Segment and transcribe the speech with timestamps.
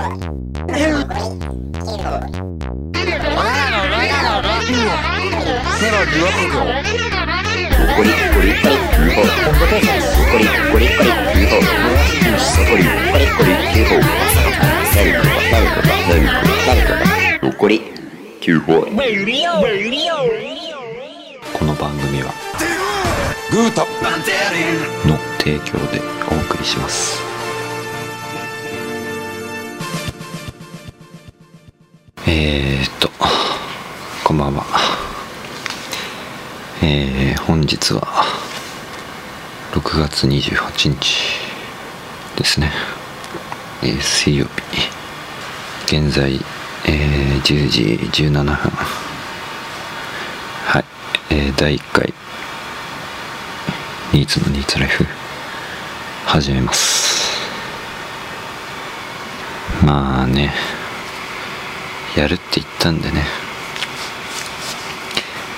[0.00, 0.06] こ
[21.64, 22.32] の番組は
[23.50, 23.82] グータ
[25.06, 27.29] の提供でお送りします。
[32.32, 33.10] えー、っと
[34.22, 34.64] こんばんは。
[36.80, 38.02] えー、本日は
[39.72, 41.40] 6月28日
[42.36, 42.70] ですね、
[43.82, 44.46] えー水曜
[45.88, 45.96] 日。
[45.96, 46.34] 現在、
[46.86, 48.54] えー10時17分。
[50.66, 50.84] はい、
[51.30, 52.14] えー第1回。
[54.12, 55.04] ニーツのニーツライフ。
[56.26, 57.40] 始めます。
[59.84, 60.79] まあね。
[62.16, 63.24] やるって言ったんでね。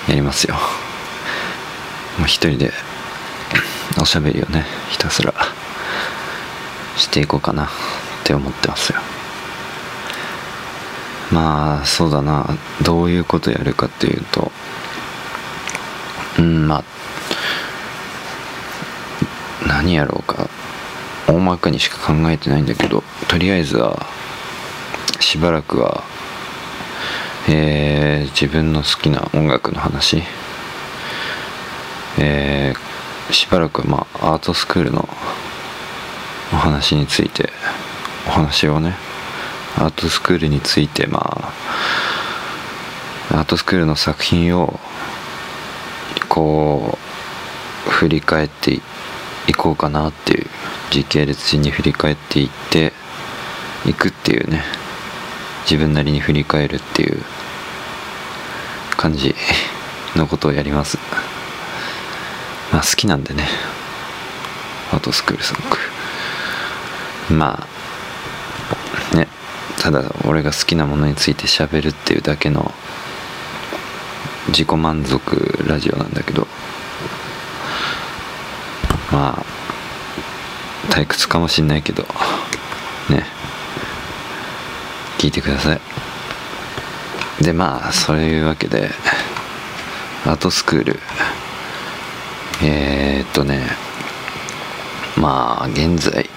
[0.07, 0.55] やりますよ。
[2.17, 2.71] もう一人で
[3.99, 5.33] おしゃべりをねひたすら
[6.95, 7.67] していこうかなっ
[8.23, 8.99] て思ってますよ。
[11.31, 12.45] まあそうだな。
[12.83, 14.51] どういうことやるかっていうと
[16.37, 16.83] うんまあ
[19.67, 20.49] 何やろうか。
[21.25, 24.05] 大まかにしか考えてないんだけどとりあえずは
[25.21, 26.03] しばらくは
[27.49, 30.23] えー自分の好きな音楽の話。
[32.19, 32.93] えー
[33.33, 35.07] しばらくまあアートスクールの
[36.51, 37.49] お話について
[38.27, 38.95] お話をね。
[39.75, 41.51] アートスクールについてま
[43.31, 44.79] あアートスクールの作品を
[46.29, 46.97] こ
[47.87, 48.73] う振り返って
[49.47, 50.47] いこうかなっていう
[50.91, 52.93] 時系列に振り返っていって
[53.85, 54.63] いくっていうね。
[55.63, 57.21] 自分なりに振り返るっていう
[58.97, 59.35] 感じ
[60.15, 60.97] のことをやります。
[62.71, 63.47] まあ好きなんでね。
[64.91, 65.79] アートスクールすごく。
[67.29, 67.67] ま
[69.11, 69.27] あね
[69.79, 72.73] ただ俺が好きなものについて喋るっていうだけの
[74.49, 76.47] 自己満足ラジオなんだけど。
[79.11, 82.05] まあ退屈かもしんないけど。
[83.09, 83.25] ね。
[85.23, 85.79] 聞いてください。
[87.41, 88.89] でまあそういうわけで
[90.25, 90.99] アートスクール。
[92.61, 93.69] えー、っとね
[95.15, 96.29] まあ現在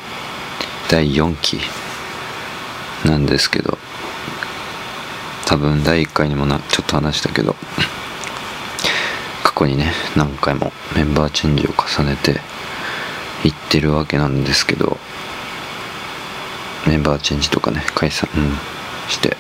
[0.88, 1.58] 第4期
[3.04, 3.76] なんですけど
[5.46, 7.56] 多分第1回にもなちょっと話したけど
[9.42, 12.40] 過去にね何回もメンバーチェンジを重ねて
[13.44, 14.96] いってるわけなんですけど
[16.86, 18.75] メンバーチェンジとかね解散、うん。
[19.08, 19.36] して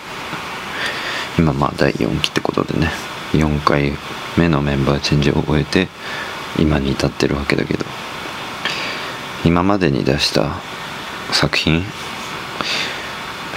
[1.38, 2.88] 今まあ第4期ってことでね
[3.32, 3.92] 4回
[4.38, 5.88] 目のメンバーチェンジを終えて
[6.58, 7.84] 今に至ってるわけだけど
[9.44, 10.56] 今までに出した
[11.32, 11.82] 作品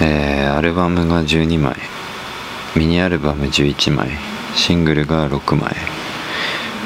[0.00, 1.76] えーアルバムが12枚
[2.76, 4.10] ミニアルバム11枚
[4.54, 5.74] シングルが6枚。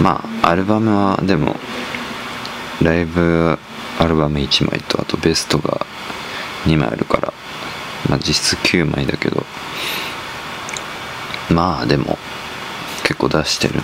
[0.01, 1.57] まあアルバムはでも
[2.83, 3.59] ライブ
[3.99, 5.87] アルバム1枚とあとベストが
[6.67, 7.33] 2枚あるから
[8.09, 9.45] まあ実質9枚だけど。
[11.51, 12.19] まあでも
[13.03, 13.83] 結構出してるん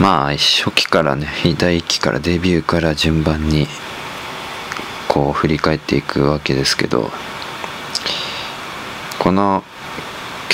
[0.00, 3.68] まあ初期からね第1期からデビューから順番に
[5.06, 7.10] こう振り返っていくわけですけど。
[9.22, 9.62] この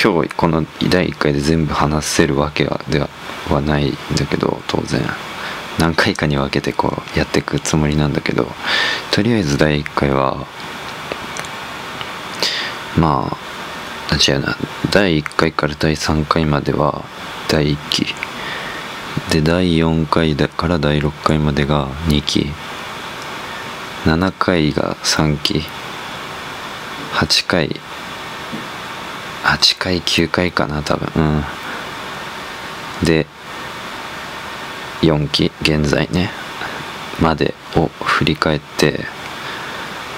[0.01, 2.99] 今日この第1回で全部話せるわけで
[3.49, 5.01] はないんだけど当然。
[5.79, 8.47] 何回かに分けてこうやっていくつもりなんだけど
[9.11, 10.45] とりあえず第1回は
[12.97, 13.49] まあ
[14.15, 14.57] 違うな。
[14.91, 17.03] 第1回から第3回までは
[17.47, 18.07] 第1期。
[19.31, 22.51] で第4回だから第6回までが2期。
[24.05, 25.63] 7回が3期。
[27.13, 27.79] 8回。
[29.43, 31.43] 8回9回かな多分。
[33.01, 33.05] うん。
[33.05, 33.27] で
[35.01, 36.29] 4期現在ね
[37.21, 39.05] までを振り返って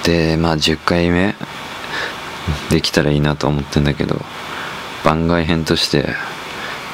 [0.04, 1.34] でまあ10回目
[2.70, 4.20] できたらいいなと思ってんだけど
[5.04, 6.06] 番外編として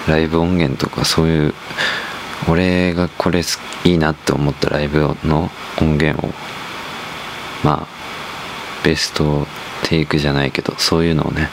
[0.06, 1.54] ライブ音源とかそういう
[2.48, 3.42] 俺がこれ
[3.84, 5.50] いいなって思ったライブの
[5.80, 6.30] 音源を
[7.64, 7.86] まあ
[8.84, 9.46] ベスト
[9.84, 11.48] テイクじゃないけどそういうのをね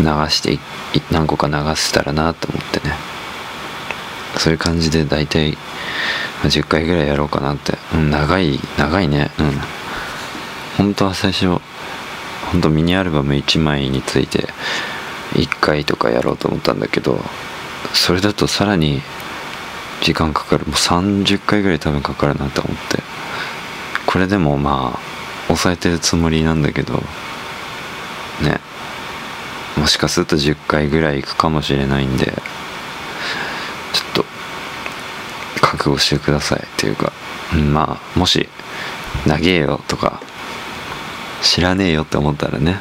[0.00, 0.58] 流して
[1.10, 3.17] 何個か流せたらなと思ってね。
[4.38, 5.52] そういう感じで大体
[6.42, 9.30] ま10回ぐらいやろうかなって、うん、長い長いね。
[9.38, 9.52] うん。
[10.76, 11.46] 本当は最初
[12.52, 14.46] 本当ミニアルバム1枚について
[15.34, 17.20] 1回とかやろうと思ったんだけど
[17.92, 19.02] それだとさらに
[20.00, 20.64] 時間かかる。
[20.66, 23.02] もう30回ぐらい多分かかるなと思って。
[24.06, 24.98] これでもまあ
[25.48, 27.02] 抑えてるつもりなんだけど
[28.40, 28.60] ね。
[29.78, 34.24] もしかすると10回ぐらいいくかもしれないんでちょっと
[35.68, 37.12] 覚悟してくださいっていうか、
[37.72, 38.48] まあもし
[39.26, 40.22] 長えよとか
[41.42, 42.80] 知らねえよって思ったらね、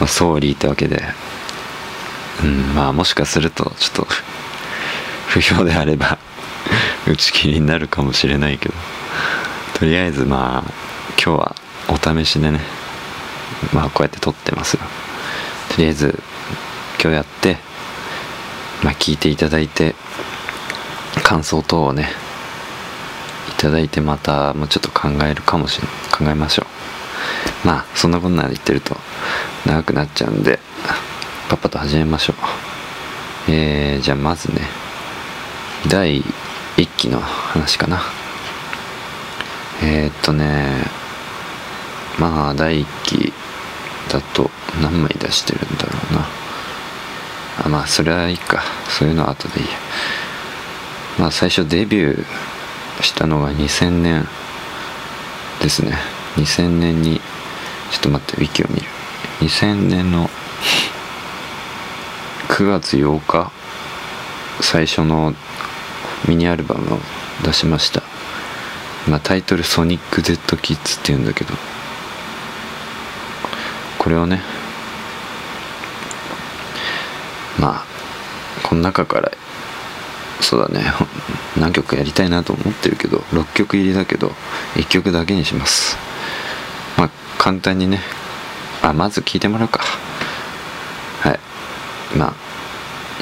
[0.00, 1.00] まあ、ソーリーってわけで
[2.42, 4.06] うんまあもしかするとちょっと
[5.28, 6.18] 不評であれば
[7.06, 8.74] 打ち切りになるかもしれないけど
[9.74, 10.72] とりあえずまあ
[11.22, 11.56] 今日は
[11.88, 12.60] お試しでね
[13.72, 14.82] まあこうやって撮ってますよ。
[15.70, 16.18] とりあえず
[17.00, 17.58] 今日やって
[18.82, 19.94] まあ聞いていただいて
[21.32, 22.10] 感想等をね
[23.48, 26.66] いただいてまたもうちょっと考えるかもしれない考えましょ
[27.64, 27.66] う。
[27.66, 28.94] まあそんなこんなで言ってると
[29.64, 30.58] 長くなっちゃうんで
[31.48, 32.36] パパと始めましょう。
[33.50, 34.60] えー、じゃあまずね
[35.88, 38.02] 第1期の話かな。
[39.82, 40.84] えー、っとね
[42.18, 43.32] まあ第1期
[44.10, 44.50] だと
[44.82, 46.26] 何枚出してるんだろうな。
[47.64, 48.62] あまあそれはいいか。
[48.90, 49.72] そういうのは後でいいや。
[51.18, 54.26] まあ最初デビューしたのが2000年
[55.60, 55.96] ですね。
[56.36, 57.20] 2000年に
[57.90, 58.86] ちょっと待ってウィキを見る。
[59.40, 60.28] 2000年の
[62.48, 63.50] 9月8日
[64.60, 65.34] 最初の
[66.28, 66.98] ミニアルバムを
[67.44, 68.02] 出しました。
[69.08, 71.54] まあタイトル「ソニック・ゼット・キッズ」っていうんだけど。
[74.02, 74.40] これをね
[77.56, 77.84] まあ
[78.64, 79.30] この中から
[80.42, 80.92] そうだね。
[81.56, 84.32] 何曲やりたいなと思ってるけど6曲入りだけど
[84.74, 85.96] 1曲だけにします。
[86.98, 88.00] まあ簡単にね。
[88.82, 89.80] あまず聴いてもらうか。
[91.20, 91.38] はい。
[92.16, 92.34] まあ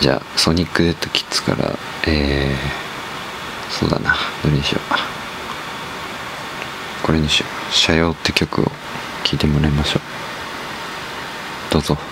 [0.00, 4.16] じゃあソニック・デッド・キッズからえー、そうだな。
[4.42, 4.94] どれにしよう
[7.02, 8.64] これにしよう「社用」って曲を
[9.24, 11.72] 聴いてもらいましょう。
[11.72, 12.09] どうぞ。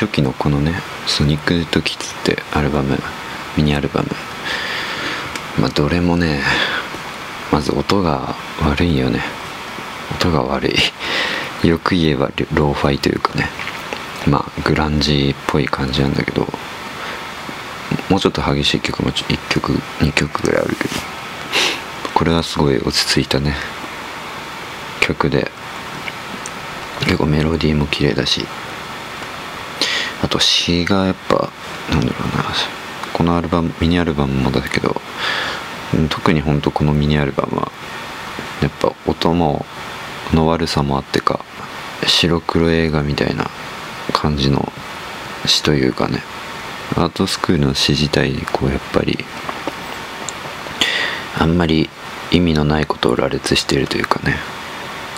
[0.00, 0.74] 初期のこのね
[1.08, 2.96] 「ソニック・ド・キッズ」ってアルバム
[3.56, 4.08] ミニアルバム。
[5.60, 6.40] まあどれもね
[7.50, 9.24] まず音が悪いよね。
[10.12, 10.76] 音が悪い。
[11.66, 13.50] よく言えばローファイというかね。
[14.28, 16.46] まあグランジっぽい感じなんだけど。
[18.08, 20.94] もうちょっと激しい曲も1曲2曲ぐらいあるけど。
[22.14, 23.56] これはすごい落ち着いたね。
[25.00, 25.50] 曲で。
[27.00, 28.46] 結構メロディーも綺麗だし。
[30.22, 31.50] あと詩がやっぱ
[31.90, 32.44] なんだろうな
[33.12, 35.00] このアルバムミニアルバムもだけど
[36.10, 37.72] 特に本当このミニアルバムは
[38.62, 39.64] やっぱ音も
[40.32, 41.40] の悪さもあってか
[42.06, 43.46] 白黒映画みたいな
[44.12, 44.70] 感じの
[45.46, 46.22] 詩というかね。
[46.96, 49.18] アートスクールの詩自体にこうやっぱり
[51.38, 51.88] あんまり
[52.32, 54.36] 意味のないことを羅列しているというかね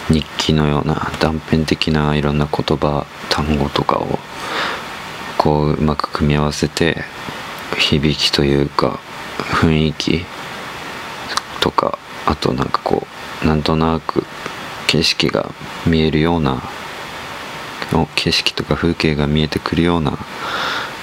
[0.09, 4.19] 日記のような断片的ないろんな言葉単語とかを
[5.43, 7.03] こううまく組み合わせて
[7.79, 9.01] 響きというか
[9.39, 10.27] 雰囲気
[11.61, 13.07] とかあとなんかこ
[13.43, 14.23] うなんとなく
[14.87, 15.51] 景色が
[15.87, 16.61] 見えるような
[18.17, 20.19] 景色とか風景が見えてくるような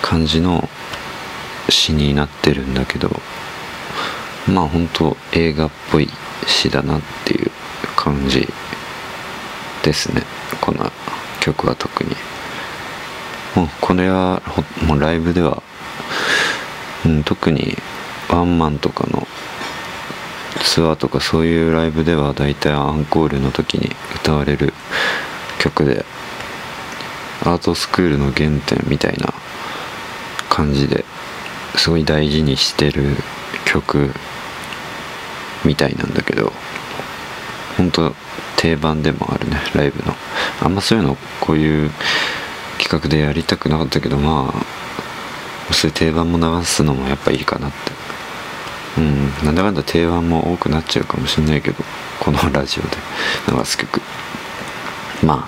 [0.03, 0.69] 感じの
[1.67, 3.09] 詩になってるんだけど
[4.47, 6.07] まあ本当映画っぽい
[6.45, 7.49] 詩だなっていう
[7.95, 8.47] 感じ
[9.83, 10.21] ですね。
[10.61, 10.91] この
[11.39, 12.15] 曲は特に。
[13.57, 14.43] もうこれは
[14.85, 15.63] もうライブでは、
[17.07, 17.75] うん、特に
[18.29, 19.25] ワンマンとかの
[20.63, 24.73] ツアーとかそういうライブでは大体アンコールの時に歌われる
[25.57, 26.05] 曲で
[27.41, 29.33] アートスクールの原点みたいな
[30.49, 31.03] 感じで
[31.77, 33.15] すごい大事にしてる
[33.65, 34.11] 曲
[35.65, 36.51] みたいなんだけど
[37.75, 38.13] 本当
[38.57, 40.13] 定番でもあるねライブの。
[40.61, 41.91] あんまそういうのこういう
[42.77, 44.53] 企画でやりたくなかったけどま
[45.69, 47.77] あそういう定番も流すのもやっぱいいかなって。
[48.97, 49.45] うん。
[49.45, 51.83] なんだかんだ定番も多くなっちゃうかもしんないけど
[52.19, 52.89] このラジオで。
[53.57, 54.01] 流す曲。
[55.23, 55.47] ま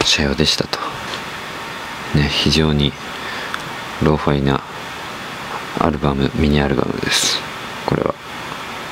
[0.00, 0.78] あ斜陽でしたと。
[2.14, 2.92] ね非常に
[4.02, 4.62] ローファイな
[5.78, 7.38] アルバムミニアルバムです。
[7.86, 8.14] これは。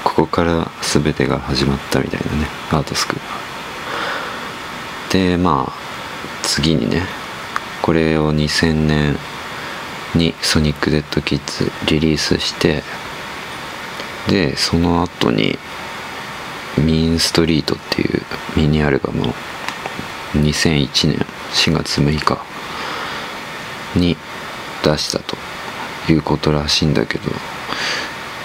[0.05, 3.19] ここから全てが始まったみたいなねアートスクー
[5.15, 5.82] ルでまあ
[6.43, 7.03] 次にね
[7.83, 9.17] これを2000年
[10.15, 12.83] に Sonic Dead Kids リリースして
[14.29, 15.59] でその後に
[16.79, 18.23] ミーン・ストリートっていう
[18.57, 19.35] ミニアルバムを
[20.35, 22.39] 2001年4月6日
[23.99, 24.17] に
[24.83, 25.37] 出したと
[26.11, 27.31] いうことらしいんだけど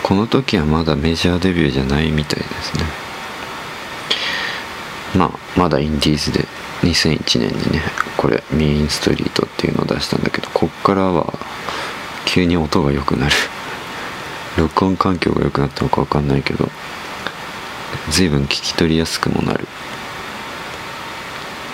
[0.04, 2.84] この時はまだメジャーデビューじゃないみたいですね。
[5.16, 6.46] まあまだインディーズで
[6.82, 7.82] 2001年にね
[8.18, 11.34] これミーンストリートっていうのを出したんだけどこっからは
[12.26, 13.36] 急に音が良くなる。
[14.58, 16.68] 録音環境が良くなったのか分かんないけど
[18.10, 19.68] 随分聞き取りやすくもなる、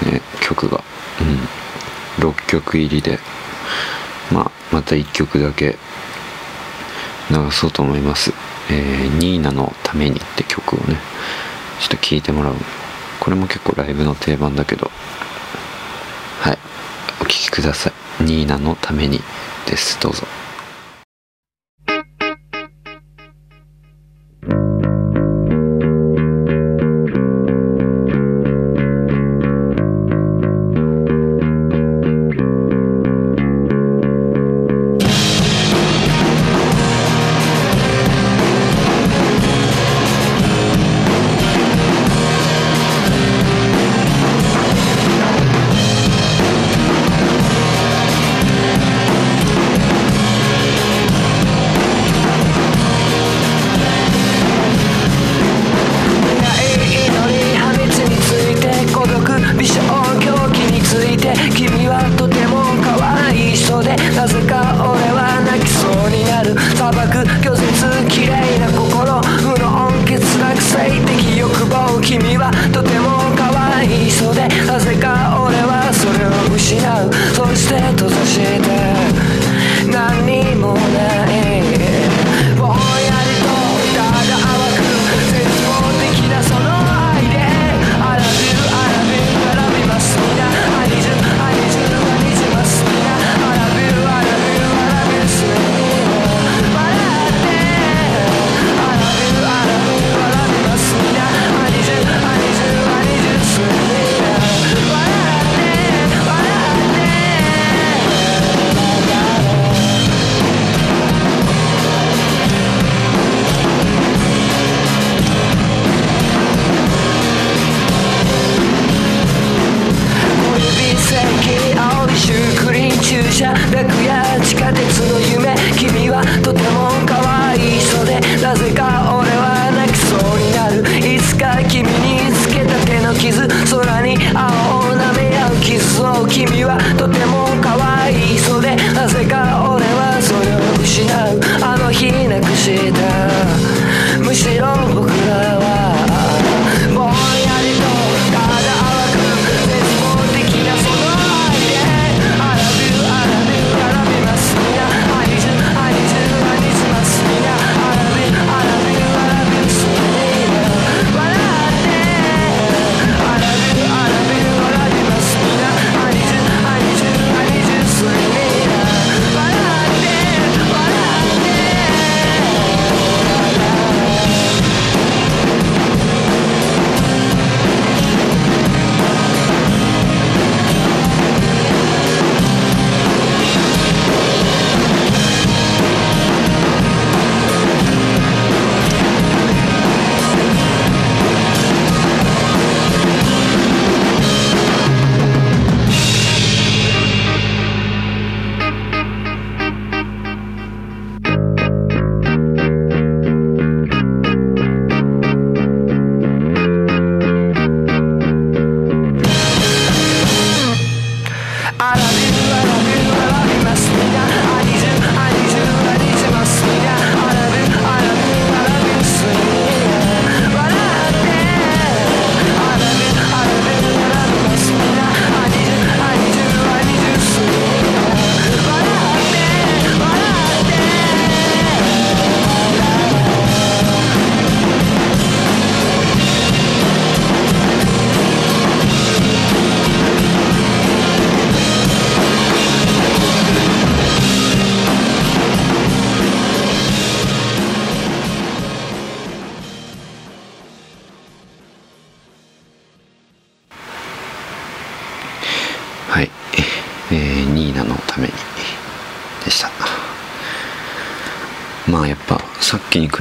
[0.05, 0.83] ね、曲が。
[1.21, 2.27] うん。
[2.27, 3.19] 6曲入りで。
[4.31, 5.77] まあまた1曲だけ
[7.29, 8.33] 流そうと思います
[8.69, 10.97] 「えー、ニーナのために」って曲をね
[11.79, 12.55] ちょっと聴いてもらう。
[13.23, 14.91] これも結構ライブの定番だけど。
[16.41, 16.57] はい。
[17.21, 19.21] お聴きください「ニーナのために」
[19.65, 19.97] です。
[20.01, 20.27] どうぞ。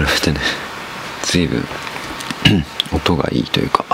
[0.06, 0.40] 比べてね
[1.22, 1.64] 随分
[2.92, 3.84] 音がいいというか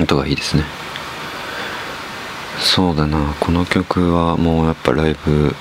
[0.00, 0.64] 音がいいですね。
[2.58, 5.54] そうだなこの曲はもうやっぱライブ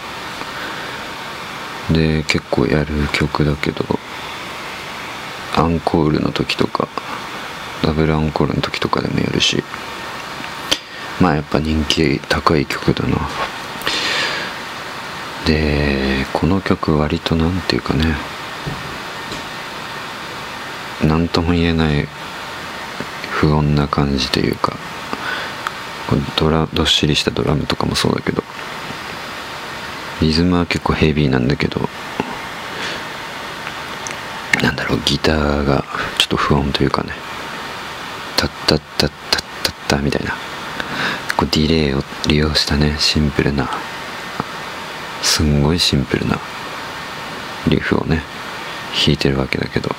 [1.91, 3.83] で結構やる曲だけど
[5.55, 6.87] アンコールの時とか
[7.83, 9.63] ダブルアンコールの時とかでもやるし
[11.19, 13.17] まあやっぱ人気高い曲だな。
[15.45, 18.15] でこの曲割と何ていうかね
[21.05, 22.07] 何とも言えない
[23.31, 24.75] 不穏な感じというか
[26.37, 28.43] ドラどっしりしたドラムとかもそうだけど
[30.21, 31.81] リズムは結構ヘビーなんだけど
[34.61, 35.83] なんだろうギターが
[36.19, 37.13] ちょっと不穏というかね
[38.37, 40.31] タッタッタッタッタッタみたいな
[41.37, 43.69] こうディレイを利用したねシンプルな
[45.23, 46.37] すんごいシンプルな
[47.67, 48.21] リフをね
[49.05, 49.89] 弾いてるわけだけど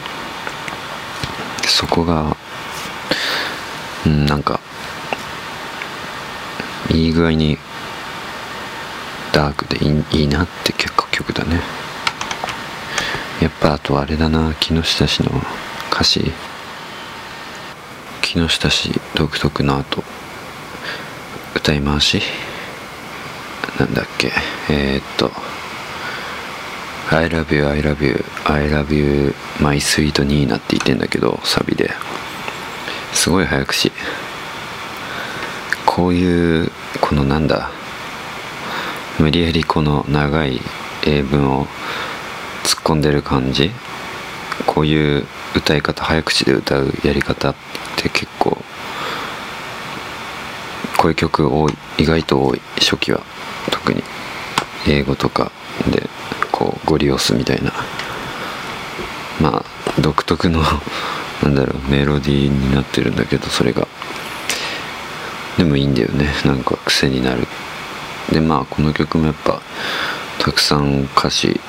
[1.72, 2.36] そこが
[4.04, 4.60] うんなんか
[6.90, 7.56] いい具合に
[9.32, 11.60] ダークでいいいいなって結構曲だね。
[13.40, 15.30] やっぱあとあれだな木下氏の
[15.90, 16.30] 歌詞。
[18.20, 20.04] 木下氏独特のあと
[21.56, 22.20] 歌い回し。
[23.80, 24.30] なんだっけ。
[24.68, 25.51] えー、っと。
[27.12, 31.90] I love you, I love you, I love you, my sweet ニーナって言ってんだけど、サビで。
[33.12, 33.92] すごい早口。
[35.84, 36.72] こういう、
[37.02, 37.70] このなんだ、
[39.18, 40.58] 無理やりこの長い
[41.04, 41.66] 英文を
[42.64, 43.70] 突っ込んでる感じ。
[44.66, 47.54] こういう歌い方、早口で歌うやり方っ
[47.98, 48.56] て結構、
[50.96, 53.20] こういう曲多い、意外と多い、初期は。
[53.70, 54.02] 特に。
[54.88, 55.52] 英語とか
[55.90, 56.08] で
[56.62, 57.72] こうゴリ押すみたいな。
[59.40, 60.62] まあ独特の
[61.42, 63.88] なんだろうメロディーになってるんだけどそれが。
[65.58, 66.32] でもいいんだよね。
[66.44, 67.48] なんか癖になる。
[68.30, 69.60] でまあこの曲もやっぱ
[70.38, 71.60] たくさん歌詞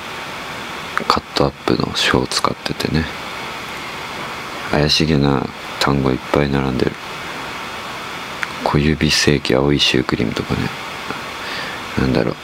[1.08, 3.04] カットアップの書を使っててね。
[4.70, 5.44] 怪しげな
[5.80, 6.92] 単語いっぱい並んでる。
[8.62, 10.68] 小指正規青いシュークリームとかね。
[11.98, 12.36] なんだろう。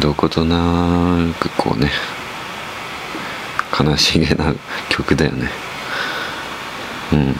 [0.00, 1.90] どことなくこうね
[3.78, 4.52] 悲しげな
[4.88, 5.50] 曲だよね。
[7.12, 7.36] うん。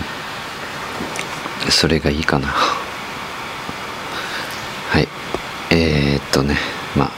[1.70, 2.48] それがいいかな。
[2.48, 2.76] は
[5.00, 5.08] い。
[5.70, 6.56] えー、っとね
[6.94, 7.10] まあ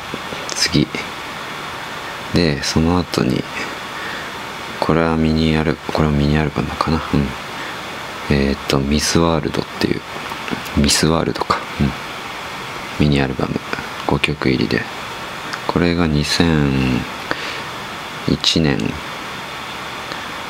[0.54, 0.87] 次。
[2.35, 3.42] でその後に
[4.81, 7.02] これはミニアルこれはミニアルバムかな。
[7.12, 7.26] うん。
[8.31, 10.00] えー、っとミスワールドっていう
[10.76, 11.59] ミスワールドか。
[11.81, 11.90] うん。
[13.00, 13.54] ミニアルバム。
[14.07, 14.97] 5曲入りで。
[15.68, 16.98] これが2001
[18.61, 18.78] 年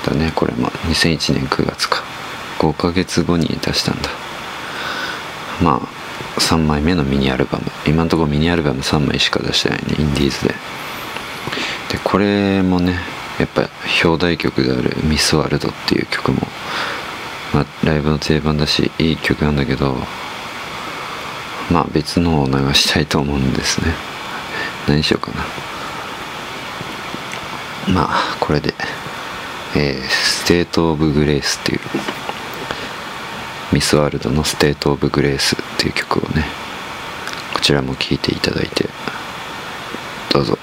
[0.07, 0.33] だね。
[0.35, 2.03] これまあ2001年9月か。
[2.59, 4.09] 5ヶ月後に出したんだ。
[5.63, 7.65] まあ3枚目のミニアルバム。
[7.87, 9.97] 今のところミニアルバム3枚しか出してないね。
[9.99, 10.55] インディーズで。
[11.91, 12.99] でこれもね
[13.39, 13.69] やっぱ
[14.05, 16.47] 表題曲である「ミス・ワールド」っていう曲も、
[17.55, 19.97] まあ、ライブの定番だしいい曲なんだけど
[21.71, 24.18] まあ別のを流したいと思うんですね。
[24.89, 25.45] 何しようかな。
[27.93, 28.75] まあこれで、
[29.77, 31.81] えー、 State of Grace っていう
[33.73, 36.45] Miss World の State of Grace っていう曲をね
[37.55, 38.89] こちらも聴いていただいて
[40.33, 40.59] どうぞ。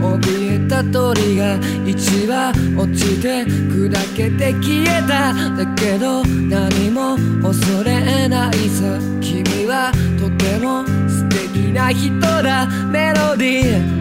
[0.00, 8.98] 怯えた鳥が一羽落ちて砕けて消えただけど何も恐れないさ。
[9.20, 12.66] 君はとても素敵な人だ。
[12.90, 14.00] メロディー。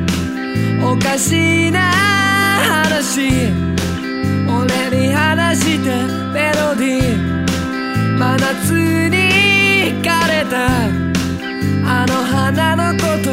[0.91, 3.51] おかしいな話
[4.47, 5.89] 俺に話して
[6.33, 8.17] メロディー。
[8.17, 8.71] 真夏
[9.09, 10.55] に枯れた。
[11.91, 13.29] あの花のこと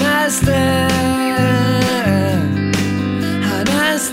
[0.00, 1.83] 話して。」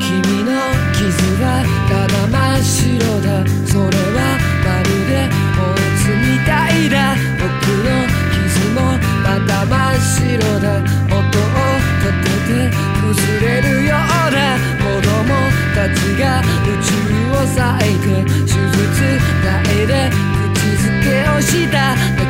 [0.00, 0.50] 君の
[0.92, 1.06] 傷
[1.40, 3.28] はただ真っ白だ」
[3.70, 4.18] 「それは
[4.64, 5.12] まるで
[5.54, 7.46] ポーズみたいだ」「僕
[7.84, 7.88] の
[8.32, 8.78] 傷も
[9.22, 10.18] また真っ白
[10.60, 10.66] だ」
[11.14, 11.62] 「音を
[12.00, 13.06] 立てて崩
[13.40, 13.98] れるよう
[14.34, 14.36] な」
[14.82, 15.08] 「子供
[15.74, 16.90] たちが宇宙
[17.30, 18.04] を咲いて
[18.44, 18.84] 手術
[19.86, 20.10] で
[20.54, 22.23] 口づけをした。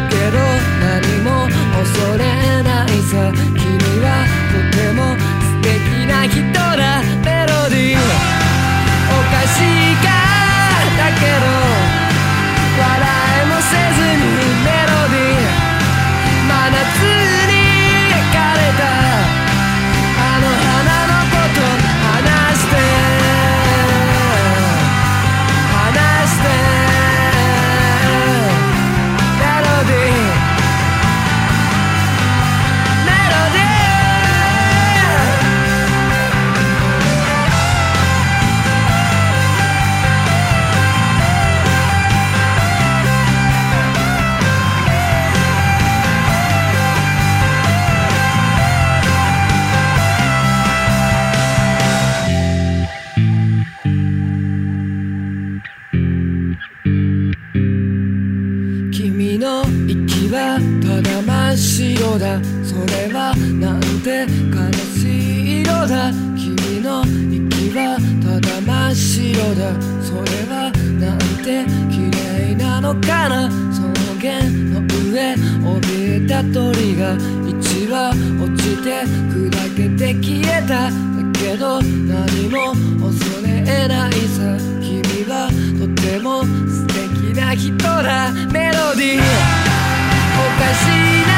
[78.74, 80.90] して砕けて消えただ
[81.32, 82.74] けど何も
[83.06, 91.32] 恐れないさ君はとても素敵な人だメロディーおかしいな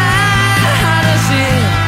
[1.02, 1.85] 話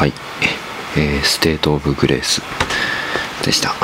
[0.00, 0.14] はい、
[0.96, 2.40] えー State of Grace
[3.44, 3.74] でした。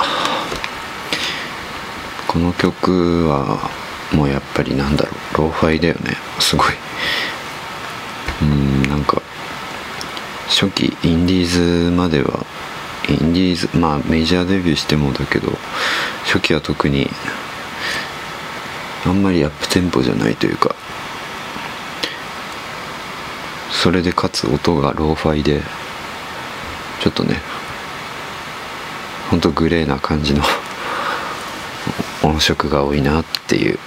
[2.26, 3.68] この曲は
[4.14, 6.16] もうやっぱりなんだろうローファイだよね。
[6.38, 6.72] すごい。
[8.40, 9.20] うんなんか
[10.48, 12.46] 初期インディーズまでは
[13.10, 15.52] インディーズまあメジャーデビューしてもだけど
[16.24, 17.10] 初期は特に
[19.04, 20.74] あんまりアップテンポじゃないというか
[23.70, 25.60] それでかつ音がローファイで
[27.06, 27.36] ちょっとね
[29.30, 30.42] ほんとグレーな感じの
[32.24, 33.78] 音色が多いなっていう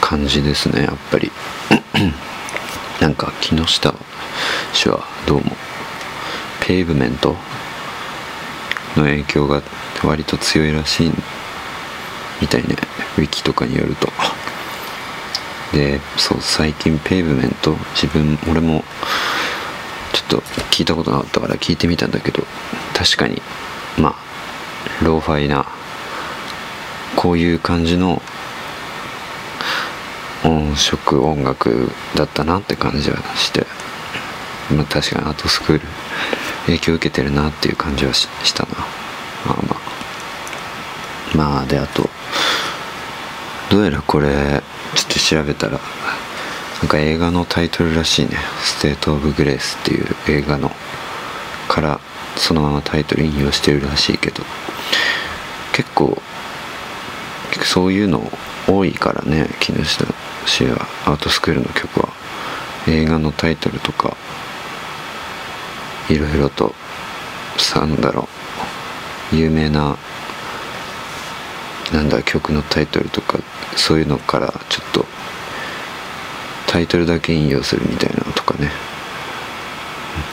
[0.00, 1.30] 感じですねやっぱり。
[3.00, 3.94] なんか木下
[4.72, 5.52] 氏はどうも
[6.60, 7.36] ペイブメント
[8.96, 9.62] の影響が
[10.02, 11.12] 割と強いらしい
[12.40, 12.74] みたいね。
[13.16, 14.08] ウィキとかによると。
[15.72, 18.82] でそう最近ペイブメント自分俺も
[20.34, 22.42] と聞いたことなかったから聞いてみたんだけど
[22.94, 23.40] 確かに
[23.98, 25.66] まあローファイな
[27.16, 28.20] こういう感じの
[30.44, 33.66] 音色音楽だったなって感じはして
[34.74, 35.80] まあ確かにアートスクール
[36.66, 38.70] 影響を受けてるなっていう感じはししたな。
[39.46, 39.94] まあまあ。
[41.36, 42.08] まあであと
[43.70, 44.62] どうやらこれ
[44.94, 45.80] ちょっと調べたら
[46.80, 50.70] なんか映画のタイトルらしいね「State of Grace」っていう映画の
[51.68, 52.00] から
[52.36, 54.42] そのままタイトル引用してるらしいけど。
[55.74, 56.22] 結構
[57.64, 58.30] そういうの
[58.68, 60.06] 多いからね木下
[60.46, 62.08] 氏はアートスクールの曲は。
[62.86, 64.14] 映画のタイトルとか
[66.10, 66.74] いろいろと
[67.74, 68.28] なんだろ
[69.32, 69.36] う。
[69.36, 69.96] 有名な
[71.92, 73.38] なんだ曲のタイトルとか
[73.74, 75.06] そういうのからちょっと
[76.74, 78.68] タイトルだけ引用するみたいなのとかね。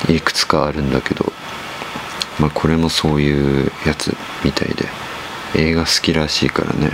[0.09, 1.31] いくつかあるんだけど
[2.39, 4.87] まあこれもそういうやつみたいで。
[5.53, 6.89] 映画好きらしいからね。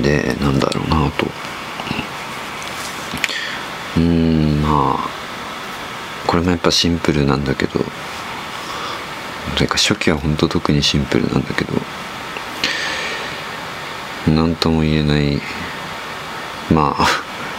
[0.00, 1.28] でなんだろうなと。
[3.96, 5.08] うんまあ
[6.26, 7.78] これもやっぱシンプルなんだけど。
[9.54, 11.74] というか初期は本当特にシンプルなんだけど。
[14.26, 15.40] 何とも言えない
[16.72, 17.06] まあ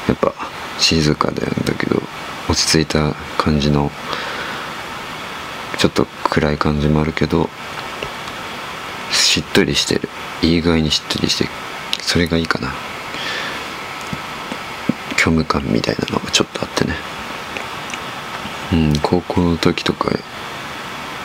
[0.07, 0.33] やっぱ
[0.79, 2.01] 静かなんだけど
[2.49, 3.91] 落ち着いた感じの
[5.77, 7.49] ちょっと暗い感じもあるけど
[9.11, 10.09] しっとりしてる。
[10.41, 11.47] いい具合にしっとりして
[12.01, 12.73] それがいいかな。
[15.17, 16.95] 虚無感みたいなのがちょっとあってね。
[18.73, 20.11] うん高校の時とか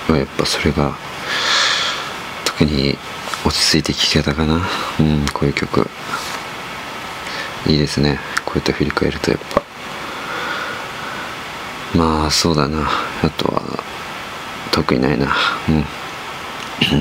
[0.08, 0.96] はやっぱそれが
[2.44, 2.96] 特に
[3.44, 4.62] 落ち着いて聴けたかな。
[4.98, 5.88] うんこういう曲。
[7.66, 8.18] いいですね。
[8.44, 9.62] こうやって振り返るとやっぱ。
[11.96, 12.88] まあそうだな。
[13.22, 13.62] あとは
[14.72, 15.34] 特にないな。
[15.68, 15.84] うん。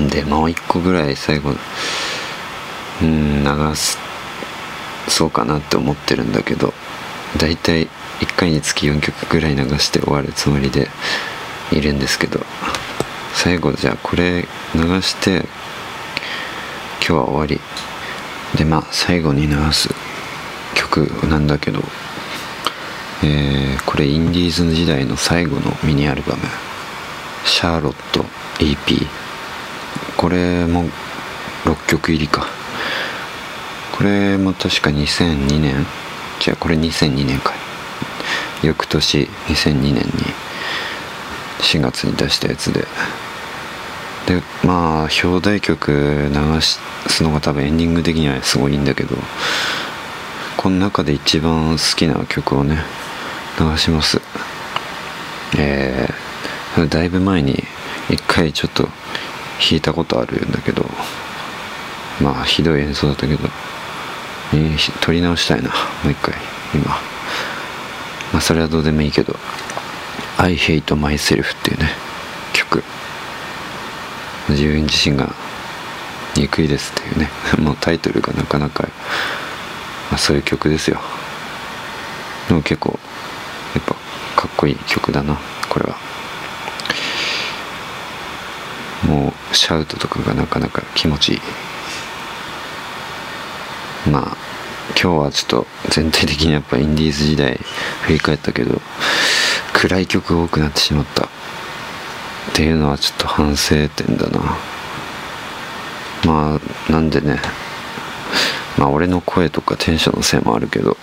[0.10, 1.56] でもう一個ぐらい最後
[3.02, 3.98] うん流す
[5.08, 6.74] そうかなって思ってるんだけど
[7.38, 7.88] 大体
[8.20, 10.90] 1回につき4曲ぐらい流して終わるつもりで
[11.72, 12.42] いるんですけど
[13.34, 14.46] 最後じゃあこれ
[14.76, 15.46] 流して
[17.00, 17.60] 今日は終わり。
[18.58, 19.90] でまあ最後に流す
[20.90, 21.84] 曲なんだけど、
[23.24, 26.44] えーこれインディーズ時代の最後のミニアルバム
[27.44, 28.24] 「シャーロット
[28.60, 29.08] EP」
[30.16, 30.86] これも
[31.66, 32.48] 6曲入りか。
[33.94, 35.86] これも確か2002年。
[36.40, 37.54] じゃあこれ2002年か。
[38.62, 40.04] 翌年2002年に
[41.60, 42.86] 4月に出したやつで。
[44.28, 49.16] でまあ表題曲流すのが多分エンディング的にはすごいんだけど
[50.60, 52.80] この中で一番好きな曲をね
[53.58, 54.20] 流します。
[55.58, 57.64] えー、だいぶ前に
[58.10, 60.84] 一回ちょっと弾いたことあるんだけど
[62.22, 63.48] まあひどい演奏だったけど、
[64.54, 65.70] えー撮り直したいな。
[65.70, 66.36] もう一回
[66.76, 66.88] 今。
[68.34, 69.38] まあそれはどうでもいいけど
[70.38, 71.90] 「I Hate Myself」っていうね
[72.52, 72.84] 曲。
[74.50, 75.34] 自分自身が
[76.36, 77.30] 憎いですっていうね。
[77.64, 78.90] もうタイトルがなかなか、
[80.10, 81.00] まあ、そういう曲ですよ。
[82.48, 83.00] でも結構
[83.76, 83.94] やっぱ
[84.42, 85.38] かっこいい曲だな
[85.70, 85.96] これは。
[89.04, 91.42] もうシャウトとかがなかなか気持ちいい。
[94.12, 94.38] まあ
[95.02, 97.60] 今日はちょっと全体的にやっぱインディーズ時代
[98.04, 98.82] 振り返ったけど
[99.74, 101.28] 暗い曲多くなってしまったっ
[102.54, 104.58] ていうのはちょっと反省点だな。
[106.26, 107.40] まあなんでね
[108.80, 110.98] まあ俺の声とかテンションのせいもあるけど。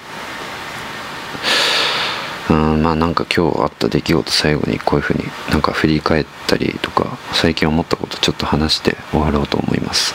[2.49, 10.15] うんまあなんか今日あった出来事最後にこういうふうになんか振り返ったりとか最近思ったことちょっと話して終わろうと思います。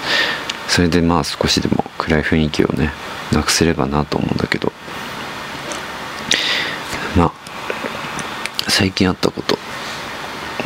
[0.69, 2.91] それでまあ少しでも暗い雰囲気をね
[3.33, 4.71] なくせればなと思うんだけど。
[7.17, 7.31] まあ
[8.69, 9.57] 最近あったこと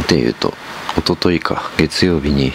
[0.04, 0.54] っていうと
[0.96, 2.54] 一昨日か月曜日に、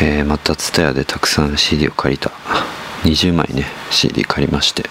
[0.00, 2.32] えーまた TSUTAYA でたくさん CD を借りた。
[3.06, 4.84] 20枚ね CD 借りまして。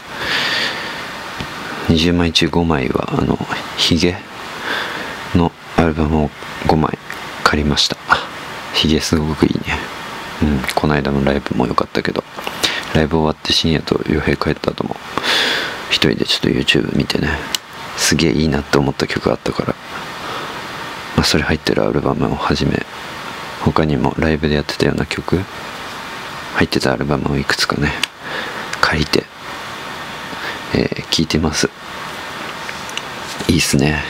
[1.88, 3.38] 20枚中5枚はあの
[3.78, 4.16] ヒゲ
[5.36, 6.30] のアルバムを
[6.66, 6.98] 5枚
[7.44, 7.98] 借りました。
[8.74, 9.78] ヒゲすごくいいね。
[10.42, 12.24] うんこの間のライブも良かったけど。
[12.96, 14.96] ライブ終わって深夜と洋平帰った後も
[15.90, 17.28] 一人でちょっと YouTube 見てね
[17.98, 19.76] すげえいいなって思った曲があったから、
[21.18, 22.86] まあ、それ入ってるアルバムをはじめ
[23.62, 25.42] 他にもライブでやってたような曲
[26.56, 27.92] 入ってたアルバムをいくつかね
[28.82, 29.24] 借りて
[30.74, 31.70] えー聞いてます。
[33.48, 34.04] いいっすね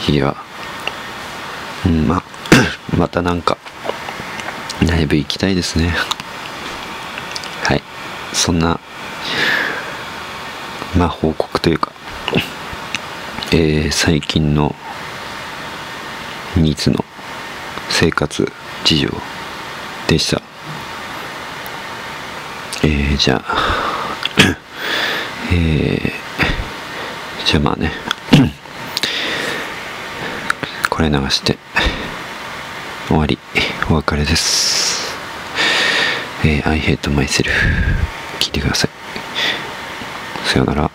[0.00, 0.36] ヒゲは。
[1.84, 2.22] うんま
[2.96, 3.58] またなんか
[4.86, 5.94] ライブ行きたいですね。
[7.64, 7.82] はい。
[8.32, 8.80] そんな
[10.96, 11.92] まあ報告というか
[13.52, 14.74] えー最近の
[16.56, 17.04] ニーズの
[17.90, 18.50] 生活
[18.84, 19.08] 事情
[20.08, 20.49] でした。
[22.82, 23.56] えーじゃあ
[25.52, 26.12] えー
[27.46, 27.92] じゃあまあね。
[30.88, 31.56] これ流して
[33.08, 33.38] 終わり
[33.88, 35.16] お別れです。
[36.44, 37.50] えー I hate myself
[38.38, 38.90] 聞いてください。
[40.46, 40.90] さよなら。